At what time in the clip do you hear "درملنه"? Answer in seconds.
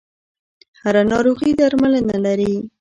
1.59-2.17